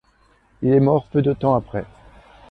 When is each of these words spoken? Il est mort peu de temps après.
Il 0.63 0.73
est 0.73 0.79
mort 0.79 1.05
peu 1.11 1.21
de 1.21 1.31
temps 1.31 1.53
après. 1.53 1.85